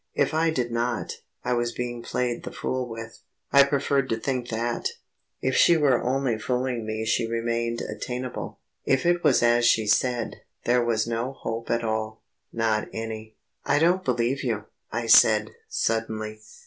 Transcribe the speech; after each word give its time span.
If 0.15 0.33
I 0.33 0.49
did 0.49 0.71
not, 0.71 1.17
I 1.43 1.53
was 1.53 1.73
being 1.73 2.01
played 2.01 2.41
the 2.41 2.51
fool 2.51 2.89
with. 2.89 3.19
I 3.53 3.63
preferred 3.63 4.09
to 4.09 4.17
think 4.17 4.49
that. 4.49 4.87
If 5.41 5.55
she 5.55 5.77
were 5.77 6.01
only 6.01 6.39
fooling 6.39 6.87
me 6.87 7.05
she 7.05 7.27
remained 7.29 7.81
attainable. 7.81 8.57
If 8.83 9.05
it 9.05 9.23
was 9.23 9.43
as 9.43 9.63
she 9.63 9.85
said, 9.85 10.37
there 10.65 10.83
was 10.83 11.05
no 11.05 11.33
hope 11.33 11.69
at 11.69 11.83
all 11.83 12.23
not 12.51 12.87
any. 12.91 13.35
"I 13.63 13.77
don't 13.77 14.03
believe 14.03 14.43
you," 14.43 14.63
I 14.91 15.05
said, 15.05 15.51
suddenly. 15.69 16.41